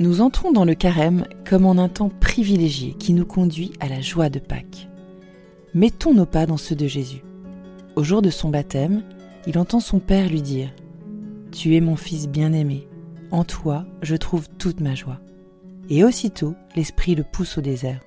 Nous 0.00 0.20
entrons 0.20 0.52
dans 0.52 0.64
le 0.64 0.76
carême 0.76 1.24
comme 1.44 1.66
en 1.66 1.76
un 1.76 1.88
temps 1.88 2.08
privilégié 2.20 2.94
qui 3.00 3.12
nous 3.12 3.26
conduit 3.26 3.72
à 3.80 3.88
la 3.88 4.00
joie 4.00 4.28
de 4.28 4.38
Pâques. 4.38 4.88
Mettons 5.74 6.14
nos 6.14 6.24
pas 6.24 6.46
dans 6.46 6.56
ceux 6.56 6.76
de 6.76 6.86
Jésus. 6.86 7.24
Au 7.96 8.04
jour 8.04 8.22
de 8.22 8.30
son 8.30 8.48
baptême, 8.48 9.02
il 9.48 9.58
entend 9.58 9.80
son 9.80 9.98
Père 9.98 10.28
lui 10.28 10.40
dire⁇ 10.40 10.68
Tu 11.50 11.74
es 11.74 11.80
mon 11.80 11.96
Fils 11.96 12.28
bien-aimé, 12.28 12.86
en 13.32 13.42
toi 13.42 13.86
je 14.00 14.14
trouve 14.14 14.48
toute 14.56 14.80
ma 14.80 14.94
joie⁇ 14.94 15.18
Et 15.92 16.04
aussitôt, 16.04 16.54
l'Esprit 16.76 17.16
le 17.16 17.24
pousse 17.24 17.58
au 17.58 17.60
désert. 17.60 18.00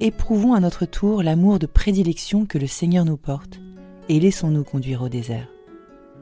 Éprouvons 0.00 0.52
à 0.52 0.60
notre 0.60 0.84
tour 0.84 1.22
l'amour 1.22 1.58
de 1.58 1.66
prédilection 1.66 2.44
que 2.44 2.58
le 2.58 2.66
Seigneur 2.66 3.06
nous 3.06 3.16
porte, 3.16 3.60
et 4.10 4.20
laissons-nous 4.20 4.64
conduire 4.64 5.00
au 5.00 5.08
désert. 5.08 5.48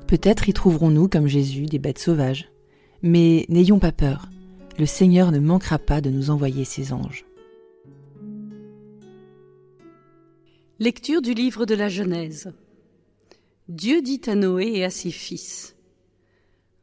Peut-être 0.07 0.49
y 0.49 0.53
trouverons-nous, 0.53 1.09
comme 1.09 1.27
Jésus, 1.27 1.67
des 1.67 1.81
bêtes 1.81 1.99
sauvages, 1.99 2.51
mais 3.03 3.47
n'ayons 3.49 3.81
pas 3.81 3.93
peur, 3.93 4.29
le 4.79 4.87
Seigneur 4.87 5.31
ne 5.31 5.39
manquera 5.39 5.79
pas 5.79 6.01
de 6.01 6.11
nous 6.11 6.31
envoyer 6.31 6.65
ses 6.65 6.93
anges. 6.93 7.25
Lecture 10.81 11.23
du 11.23 11.35
livre 11.35 11.67
de 11.67 11.75
la 11.75 11.89
Genèse. 11.89 12.53
Dieu 13.69 14.03
dit 14.03 14.21
à 14.27 14.35
Noé 14.35 14.73
et 14.75 14.85
à 14.85 14.91
ses 14.91 15.13
fils, 15.13 15.77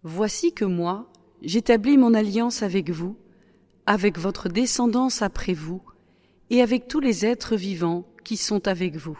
Voici 0.03 0.53
que 0.53 0.65
moi, 0.65 1.11
j'établis 1.41 1.97
mon 1.97 2.13
alliance 2.13 2.63
avec 2.63 2.89
vous, 2.89 3.17
avec 3.85 4.17
votre 4.17 4.47
descendance 4.47 5.21
après 5.21 5.53
vous, 5.53 5.81
et 6.49 6.61
avec 6.61 6.87
tous 6.87 6.99
les 6.99 7.25
êtres 7.25 7.55
vivants 7.55 8.05
qui 8.23 8.37
sont 8.37 8.67
avec 8.67 8.95
vous. 8.95 9.19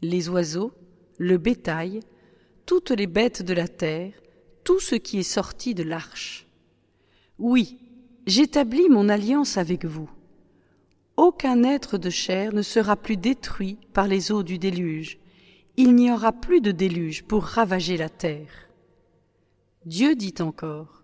Les 0.00 0.28
oiseaux, 0.28 0.72
le 1.18 1.36
bétail, 1.36 2.00
toutes 2.64 2.90
les 2.90 3.06
bêtes 3.06 3.42
de 3.42 3.54
la 3.54 3.68
terre, 3.68 4.12
tout 4.64 4.80
ce 4.80 4.94
qui 4.94 5.18
est 5.18 5.22
sorti 5.22 5.74
de 5.74 5.82
l'arche. 5.82 6.47
Oui, 7.38 7.78
j'établis 8.26 8.88
mon 8.88 9.08
alliance 9.08 9.58
avec 9.58 9.84
vous. 9.84 10.10
Aucun 11.16 11.62
être 11.62 11.98
de 11.98 12.10
chair 12.10 12.52
ne 12.52 12.62
sera 12.62 12.96
plus 12.96 13.16
détruit 13.16 13.78
par 13.92 14.08
les 14.08 14.32
eaux 14.32 14.42
du 14.42 14.58
déluge. 14.58 15.18
Il 15.76 15.94
n'y 15.94 16.10
aura 16.10 16.32
plus 16.32 16.60
de 16.60 16.72
déluge 16.72 17.22
pour 17.22 17.44
ravager 17.44 17.96
la 17.96 18.08
terre. 18.08 18.68
Dieu 19.84 20.16
dit 20.16 20.34
encore, 20.40 21.02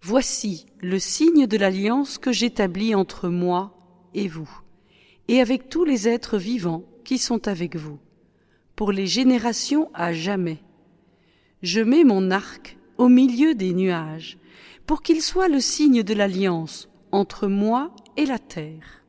Voici 0.00 0.66
le 0.80 0.98
signe 0.98 1.46
de 1.46 1.56
l'alliance 1.56 2.18
que 2.18 2.32
j'établis 2.32 2.94
entre 2.94 3.28
moi 3.28 3.76
et 4.14 4.26
vous, 4.26 4.50
et 5.28 5.40
avec 5.40 5.68
tous 5.68 5.84
les 5.84 6.08
êtres 6.08 6.38
vivants 6.38 6.84
qui 7.04 7.18
sont 7.18 7.46
avec 7.46 7.76
vous, 7.76 7.98
pour 8.74 8.90
les 8.90 9.06
générations 9.06 9.90
à 9.94 10.12
jamais. 10.12 10.58
Je 11.62 11.80
mets 11.80 12.02
mon 12.02 12.32
arc 12.32 12.76
au 12.98 13.08
milieu 13.08 13.54
des 13.54 13.72
nuages, 13.72 14.38
pour 14.86 15.02
qu'il 15.02 15.22
soit 15.22 15.48
le 15.48 15.60
signe 15.60 16.02
de 16.02 16.14
l'alliance 16.14 16.88
entre 17.12 17.46
moi 17.46 17.94
et 18.16 18.26
la 18.26 18.38
terre. 18.38 19.04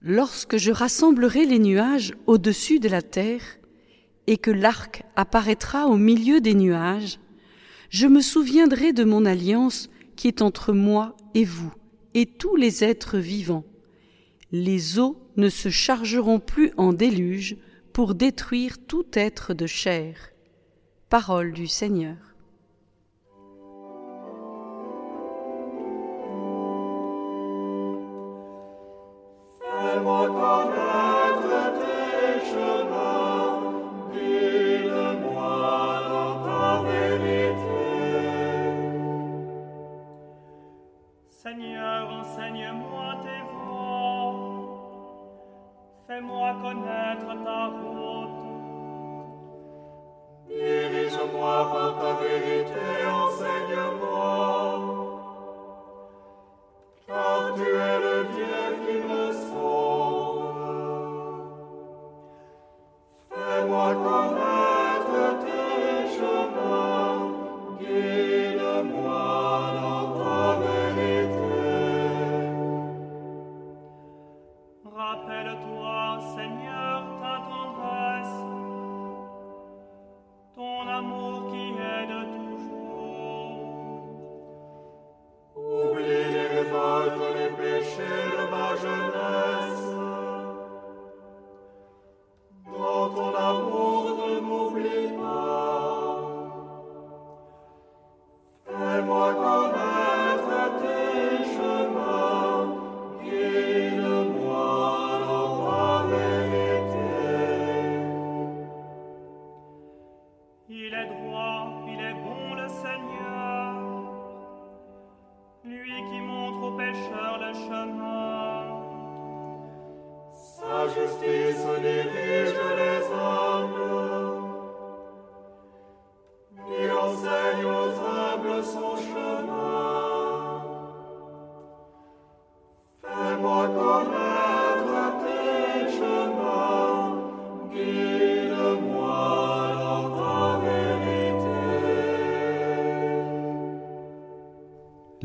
Lorsque 0.00 0.56
je 0.56 0.70
rassemblerai 0.70 1.44
les 1.44 1.58
nuages 1.58 2.14
au-dessus 2.26 2.78
de 2.78 2.88
la 2.88 3.02
terre, 3.02 3.42
et 4.28 4.36
que 4.36 4.50
l'arc 4.50 5.04
apparaîtra 5.16 5.86
au 5.86 5.96
milieu 5.96 6.42
des 6.42 6.54
nuages, 6.54 7.18
je 7.88 8.06
me 8.06 8.20
souviendrai 8.20 8.92
de 8.92 9.02
mon 9.02 9.24
alliance 9.24 9.88
qui 10.16 10.28
est 10.28 10.42
entre 10.42 10.74
moi 10.74 11.16
et 11.34 11.44
vous, 11.44 11.72
et 12.12 12.26
tous 12.26 12.54
les 12.54 12.84
êtres 12.84 13.16
vivants. 13.16 13.64
Les 14.52 14.98
eaux 14.98 15.18
ne 15.36 15.48
se 15.48 15.70
chargeront 15.70 16.40
plus 16.40 16.72
en 16.76 16.92
déluge 16.92 17.56
pour 17.94 18.14
détruire 18.14 18.76
tout 18.86 19.06
être 19.14 19.54
de 19.54 19.66
chair. 19.66 20.30
Parole 21.08 21.52
du 21.52 21.66
Seigneur. 21.66 22.27
Dirige-moi 50.48 51.70
par 51.72 51.92
ta 51.98 52.10
vérité, 52.22 52.86
enseigne-moi. 53.06 54.57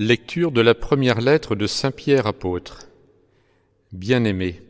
Lecture 0.05 0.51
de 0.51 0.59
la 0.59 0.75
première 0.75 1.21
lettre 1.21 1.55
de 1.55 1.65
Saint 1.65 1.91
Pierre 1.91 2.27
apôtre. 2.27 2.89
Bien-aimé, 3.93 4.61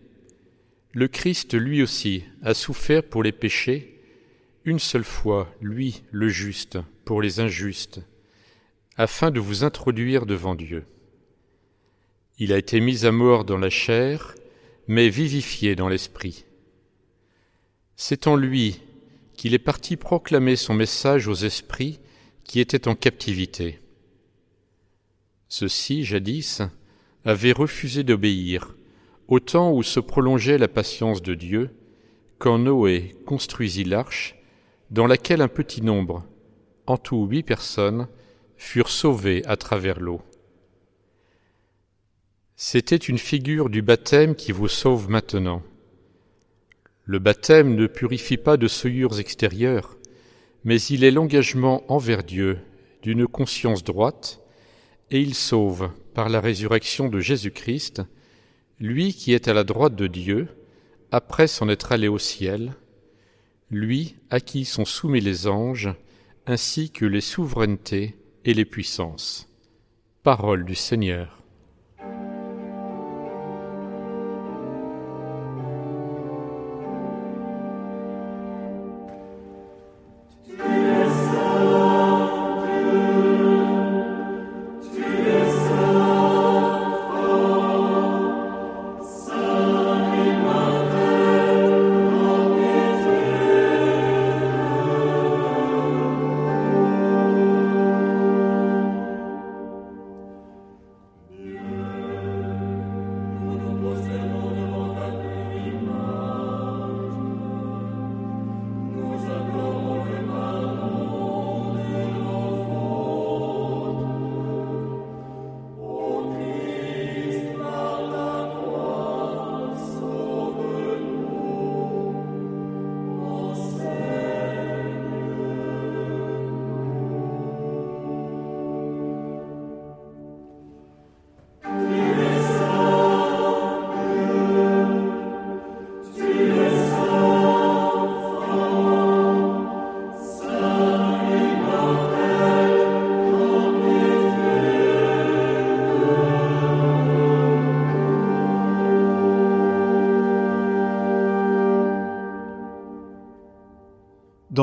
le 0.91 1.07
Christ 1.07 1.55
lui 1.55 1.81
aussi 1.81 2.23
a 2.43 2.53
souffert 2.53 3.01
pour 3.01 3.23
les 3.23 3.31
péchés, 3.31 3.99
une 4.63 4.77
seule 4.77 5.03
fois, 5.03 5.51
lui, 5.59 6.03
le 6.11 6.27
juste, 6.29 6.77
pour 7.03 7.19
les 7.19 7.39
injustes, 7.39 7.99
afin 8.95 9.31
de 9.31 9.39
vous 9.39 9.63
introduire 9.63 10.27
devant 10.27 10.53
Dieu. 10.53 10.85
Il 12.37 12.53
a 12.53 12.59
été 12.59 12.79
mis 12.79 13.07
à 13.07 13.11
mort 13.11 13.43
dans 13.43 13.57
la 13.57 13.71
chair, 13.71 14.35
mais 14.87 15.09
vivifié 15.09 15.75
dans 15.75 15.89
l'esprit. 15.89 16.45
C'est 17.95 18.27
en 18.27 18.35
lui 18.35 18.81
qu'il 19.35 19.55
est 19.55 19.57
parti 19.57 19.97
proclamer 19.97 20.57
son 20.57 20.75
message 20.75 21.27
aux 21.27 21.33
esprits 21.33 21.99
qui 22.43 22.59
étaient 22.59 22.87
en 22.87 22.93
captivité. 22.93 23.79
Ceux-ci, 25.55 26.03
jadis, 26.03 26.63
avaient 27.25 27.51
refusé 27.51 28.03
d'obéir, 28.03 28.75
au 29.27 29.39
temps 29.39 29.71
où 29.71 29.83
se 29.83 29.99
prolongeait 29.99 30.57
la 30.57 30.67
patience 30.67 31.21
de 31.21 31.35
Dieu, 31.35 31.69
quand 32.39 32.57
Noé 32.57 33.15
construisit 33.27 33.83
l'arche, 33.83 34.35
dans 34.89 35.05
laquelle 35.05 35.41
un 35.41 35.47
petit 35.47 35.83
nombre, 35.83 36.25
en 36.87 36.97
tout 36.97 37.27
huit 37.27 37.43
personnes, 37.43 38.07
furent 38.57 38.89
sauvées 38.89 39.45
à 39.45 39.55
travers 39.55 39.99
l'eau. 39.99 40.23
C'était 42.55 42.95
une 42.95 43.19
figure 43.19 43.69
du 43.69 43.83
baptême 43.83 44.33
qui 44.33 44.53
vous 44.53 44.67
sauve 44.67 45.07
maintenant. 45.07 45.61
Le 47.05 47.19
baptême 47.19 47.75
ne 47.75 47.85
purifie 47.85 48.37
pas 48.37 48.57
de 48.57 48.67
souillures 48.67 49.19
extérieures, 49.19 49.97
mais 50.63 50.81
il 50.81 51.03
est 51.03 51.11
l'engagement 51.11 51.83
envers 51.93 52.23
Dieu 52.23 52.57
d'une 53.03 53.27
conscience 53.27 53.83
droite 53.83 54.42
et 55.13 55.21
il 55.21 55.35
sauve, 55.35 55.91
par 56.15 56.27
la 56.27 56.41
résurrection 56.41 57.07
de 57.07 57.19
Jésus-Christ, 57.19 58.01
lui 58.79 59.13
qui 59.13 59.31
est 59.33 59.47
à 59.47 59.53
la 59.53 59.63
droite 59.63 59.95
de 59.95 60.07
Dieu, 60.07 60.47
après 61.11 61.45
s'en 61.45 61.69
être 61.69 61.91
allé 61.91 62.07
au 62.07 62.17
ciel, 62.17 62.73
lui 63.69 64.15
à 64.31 64.39
qui 64.39 64.65
sont 64.65 64.85
soumis 64.85 65.21
les 65.21 65.45
anges, 65.45 65.93
ainsi 66.47 66.89
que 66.89 67.05
les 67.05 67.21
souverainetés 67.21 68.17
et 68.43 68.55
les 68.55 68.65
puissances. 68.65 69.47
Parole 70.23 70.65
du 70.65 70.73
Seigneur. 70.73 71.42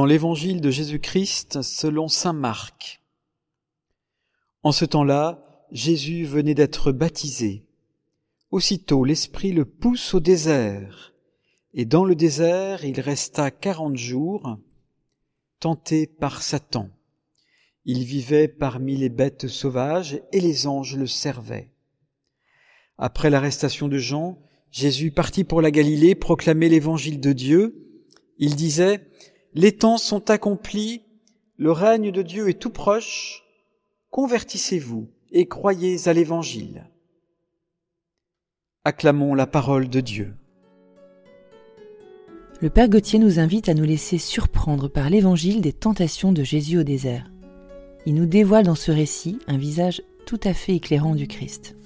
Dans 0.01 0.07
l'évangile 0.07 0.63
de 0.63 0.71
Jésus-Christ 0.71 1.61
selon 1.61 2.09
Saint 2.09 2.33
Marc. 2.33 3.03
En 4.63 4.73
ce 4.73 4.87
temps-là, 4.87 5.43
Jésus 5.73 6.25
venait 6.25 6.55
d'être 6.55 6.91
baptisé. 6.91 7.67
Aussitôt 8.51 9.05
l'Esprit 9.05 9.53
le 9.53 9.67
pousse 9.67 10.15
au 10.15 10.21
désert, 10.21 11.13
et 11.75 11.85
dans 11.85 12.07
le 12.07 12.15
désert 12.15 12.83
il 12.87 12.99
resta 12.99 13.51
quarante 13.51 13.99
jours, 13.99 14.57
tenté 15.59 16.07
par 16.07 16.41
Satan. 16.41 16.89
Il 17.85 18.05
vivait 18.05 18.49
parmi 18.49 18.97
les 18.97 19.11
bêtes 19.11 19.49
sauvages, 19.49 20.23
et 20.33 20.41
les 20.41 20.67
anges 20.67 20.97
le 20.97 21.07
servaient. 21.07 21.75
Après 22.97 23.29
l'arrestation 23.29 23.87
de 23.87 23.99
Jean, 23.99 24.39
Jésus 24.71 25.11
partit 25.11 25.45
pour 25.45 25.61
la 25.61 25.71
Galilée 25.71 26.15
proclamer 26.15 26.71
l'évangile 26.71 27.21
de 27.21 27.35
Dieu. 27.35 27.87
Il 28.39 28.57
disait, 28.57 29.07
les 29.55 29.73
temps 29.73 29.99
sont 29.99 30.31
accomplis, 30.31 31.03
le 31.57 31.73
règne 31.73 32.13
de 32.13 32.23
Dieu 32.23 32.49
est 32.49 32.61
tout 32.61 32.71
proche, 32.71 33.45
convertissez-vous 34.11 35.09
et 35.33 35.47
croyez 35.47 36.09
à 36.09 36.13
l'Évangile. 36.13 36.87
Acclamons 38.85 39.35
la 39.35 39.47
parole 39.47 39.89
de 39.89 40.01
Dieu. 40.01 40.35
Le 42.61 42.71
Père 42.71 42.89
Gauthier 42.89 43.19
nous 43.19 43.39
invite 43.39 43.69
à 43.69 43.75
nous 43.75 43.85
laisser 43.85 44.19
surprendre 44.19 44.89
par 44.89 45.11
l'Évangile 45.11 45.61
des 45.61 45.73
tentations 45.73 46.33
de 46.33 46.43
Jésus 46.43 46.79
au 46.79 46.83
désert. 46.83 47.31
Il 48.07 48.15
nous 48.15 48.27
dévoile 48.27 48.67
dans 48.67 48.75
ce 48.75 48.91
récit 48.91 49.39
un 49.47 49.59
visage 49.59 50.03
tout 50.27 50.41
à 50.45 50.55
fait 50.55 50.77
éclairant 50.77 51.15
du 51.15 51.27
Christ. 51.27 51.77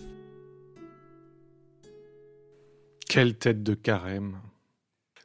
Quelle 3.08 3.36
tête 3.36 3.62
de 3.62 3.74
carême 3.74 4.40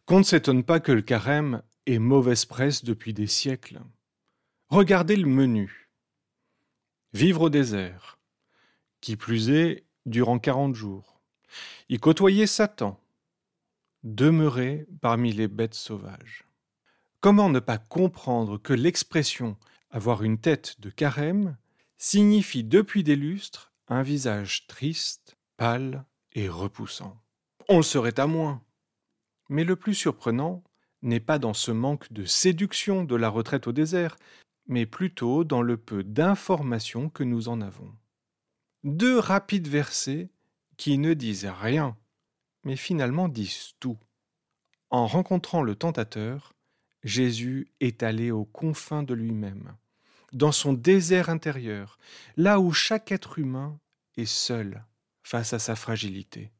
Qu'on 0.06 0.20
ne 0.20 0.24
s'étonne 0.24 0.64
pas 0.64 0.80
que 0.80 0.92
le 0.92 1.02
carême 1.02 1.62
et 1.90 1.98
mauvaise 1.98 2.46
presse 2.46 2.84
depuis 2.84 3.16
des 3.16 3.26
siècles. 3.26 3.82
Regardez 4.68 5.16
le 5.16 5.26
menu. 5.26 5.90
Vivre 7.14 7.42
au 7.42 7.50
désert, 7.50 8.20
qui 9.02 9.16
plus 9.16 9.50
est 9.50 9.88
durant 10.06 10.38
quarante 10.38 10.76
jours. 10.76 11.20
Y 11.90 11.98
côtoyer 11.98 12.46
Satan. 12.46 13.02
Demeurer 14.04 14.86
parmi 15.02 15.34
les 15.34 15.48
bêtes 15.48 15.74
sauvages. 15.74 16.44
Comment 17.22 17.50
ne 17.50 17.60
pas 17.60 17.80
comprendre 17.80 18.60
que 18.60 18.74
l'expression 18.74 19.58
avoir 19.90 20.22
une 20.22 20.38
tête 20.38 20.80
de 20.80 20.92
carême 20.92 21.58
signifie 21.98 22.64
depuis 22.64 23.04
des 23.04 23.16
lustres 23.16 23.74
un 23.88 24.04
visage 24.04 24.68
triste, 24.68 25.38
pâle 25.58 26.06
et 26.34 26.48
repoussant. 26.48 27.20
On 27.68 27.78
le 27.78 27.84
serait 27.84 28.20
à 28.20 28.28
moins. 28.28 28.64
Mais 29.50 29.64
le 29.64 29.76
plus 29.76 29.96
surprenant, 29.96 30.64
n'est 31.01 31.19
pas 31.19 31.40
dans 31.40 31.54
ce 31.54 31.72
manque 31.72 32.12
de 32.12 32.25
séduction 32.25 33.04
de 33.04 33.16
la 33.16 33.30
retraite 33.30 33.68
au 33.68 33.72
désert, 33.72 34.18
mais 34.68 34.86
plutôt 34.86 35.44
dans 35.44 35.62
le 35.62 35.78
peu 35.78 36.04
d'informations 36.04 37.09
que 37.09 37.24
nous 37.24 37.50
en 37.50 37.62
avons. 37.62 37.92
Deux 38.83 39.18
rapides 39.18 39.68
versets 39.68 40.30
qui 40.78 40.97
ne 40.97 41.14
disent 41.14 41.47
rien, 41.47 41.97
mais 42.64 42.76
finalement 42.76 43.28
disent 43.28 43.74
tout. 43.80 43.97
En 44.90 45.07
rencontrant 45.07 45.62
le 45.62 45.76
tentateur, 45.76 46.54
Jésus 47.04 47.71
est 47.80 48.04
allé 48.04 48.31
aux 48.31 48.45
confins 48.45 49.04
de 49.04 49.14
lui-même, 49.14 49.76
dans 50.33 50.52
son 50.52 50.74
désert 50.74 51.30
intérieur, 51.30 51.97
là 52.38 52.59
où 52.59 52.71
chaque 52.71 53.12
être 53.12 53.40
humain 53.40 53.80
est 54.18 54.26
seul 54.26 54.85
face 55.24 55.54
à 55.54 55.59
sa 55.59 55.76
fragilité. 55.76 56.52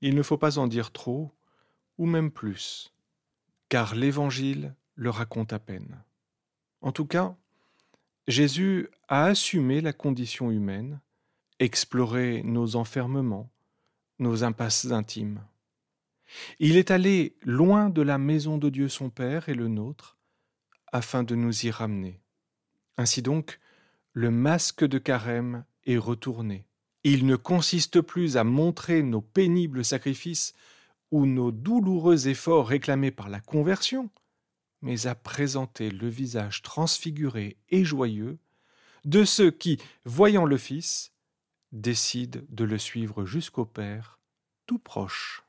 Il 0.00 0.14
ne 0.14 0.22
faut 0.22 0.38
pas 0.38 0.58
en 0.58 0.66
dire 0.66 0.92
trop, 0.92 1.32
ou 1.98 2.06
même 2.06 2.30
plus 2.30 2.91
car 3.72 3.94
l'Évangile 3.94 4.74
le 4.96 5.08
raconte 5.08 5.54
à 5.54 5.58
peine. 5.58 6.04
En 6.82 6.92
tout 6.92 7.06
cas, 7.06 7.34
Jésus 8.28 8.90
a 9.08 9.24
assumé 9.24 9.80
la 9.80 9.94
condition 9.94 10.50
humaine, 10.50 11.00
exploré 11.58 12.42
nos 12.42 12.76
enfermements, 12.76 13.50
nos 14.18 14.44
impasses 14.44 14.92
intimes. 14.92 15.40
Il 16.58 16.76
est 16.76 16.90
allé 16.90 17.34
loin 17.40 17.88
de 17.88 18.02
la 18.02 18.18
maison 18.18 18.58
de 18.58 18.68
Dieu 18.68 18.90
son 18.90 19.08
Père 19.08 19.48
et 19.48 19.54
le 19.54 19.68
nôtre, 19.68 20.18
afin 20.92 21.22
de 21.22 21.34
nous 21.34 21.64
y 21.64 21.70
ramener. 21.70 22.20
Ainsi 22.98 23.22
donc, 23.22 23.58
le 24.12 24.30
masque 24.30 24.84
de 24.84 24.98
carême 24.98 25.64
est 25.86 25.96
retourné. 25.96 26.66
Il 27.04 27.24
ne 27.24 27.36
consiste 27.36 28.02
plus 28.02 28.36
à 28.36 28.44
montrer 28.44 29.02
nos 29.02 29.22
pénibles 29.22 29.82
sacrifices 29.82 30.52
ou 31.12 31.26
nos 31.26 31.52
douloureux 31.52 32.26
efforts 32.26 32.66
réclamés 32.66 33.12
par 33.12 33.28
la 33.28 33.40
conversion, 33.40 34.10
mais 34.80 35.06
à 35.06 35.14
présenter 35.14 35.90
le 35.90 36.08
visage 36.08 36.62
transfiguré 36.62 37.58
et 37.68 37.84
joyeux 37.84 38.38
de 39.04 39.24
ceux 39.24 39.50
qui, 39.50 39.78
voyant 40.04 40.46
le 40.46 40.56
Fils, 40.56 41.12
décident 41.70 42.40
de 42.48 42.64
le 42.64 42.78
suivre 42.78 43.26
jusqu'au 43.26 43.64
Père, 43.64 44.18
tout 44.66 44.78
proche. 44.78 45.44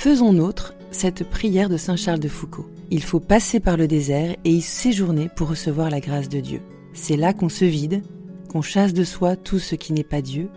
Faisons 0.00 0.32
nôtre 0.32 0.72
cette 0.90 1.28
prière 1.28 1.68
de 1.68 1.76
Saint 1.76 1.94
Charles 1.94 2.20
de 2.20 2.28
Foucault. 2.28 2.70
Il 2.90 3.02
faut 3.02 3.20
passer 3.20 3.60
par 3.60 3.76
le 3.76 3.86
désert 3.86 4.34
et 4.46 4.50
y 4.50 4.62
séjourner 4.62 5.28
pour 5.36 5.50
recevoir 5.50 5.90
la 5.90 6.00
grâce 6.00 6.30
de 6.30 6.40
Dieu. 6.40 6.62
C'est 6.94 7.18
là 7.18 7.34
qu'on 7.34 7.50
se 7.50 7.66
vide, 7.66 8.02
qu'on 8.48 8.62
chasse 8.62 8.94
de 8.94 9.04
soi 9.04 9.36
tout 9.36 9.58
ce 9.58 9.74
qui 9.74 9.92
n'est 9.92 10.02
pas 10.02 10.22
Dieu, 10.22 10.48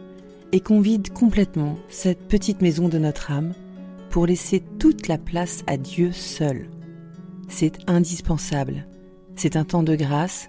et 0.53 0.61
qu'on 0.61 0.79
vide 0.79 1.11
complètement 1.11 1.77
cette 1.89 2.25
petite 2.29 2.61
maison 2.61 2.87
de 2.87 2.97
notre 2.97 3.31
âme 3.31 3.51
pour 4.09 4.27
laisser 4.27 4.63
toute 4.79 5.09
la 5.09 5.17
place 5.17 5.65
à 5.67 5.75
Dieu 5.75 6.13
seul. 6.13 6.69
C'est 7.49 7.79
indispensable. 7.85 8.87
C'est 9.35 9.57
un 9.57 9.65
temps 9.65 9.83
de 9.83 9.97
grâce, 9.97 10.47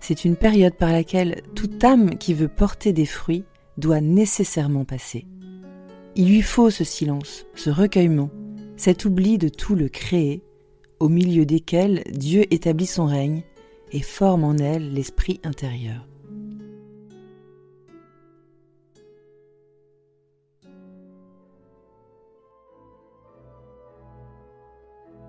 c'est 0.00 0.24
une 0.24 0.34
période 0.34 0.74
par 0.74 0.90
laquelle 0.90 1.42
toute 1.54 1.84
âme 1.84 2.18
qui 2.18 2.34
veut 2.34 2.48
porter 2.48 2.92
des 2.92 3.06
fruits 3.06 3.44
doit 3.78 4.00
nécessairement 4.00 4.84
passer. 4.84 5.26
Il 6.14 6.28
lui 6.28 6.42
faut 6.42 6.70
ce 6.70 6.84
silence, 6.84 7.46
ce 7.54 7.70
recueillement, 7.70 8.30
cet 8.76 9.06
oubli 9.06 9.38
de 9.38 9.48
tout 9.48 9.74
le 9.74 9.88
créé, 9.88 10.42
au 11.00 11.08
milieu 11.08 11.46
desquels 11.46 12.04
Dieu 12.10 12.44
établit 12.52 12.86
son 12.86 13.06
règne 13.06 13.44
et 13.92 14.02
forme 14.02 14.44
en 14.44 14.56
elle 14.56 14.92
l'esprit 14.92 15.40
intérieur. 15.42 16.06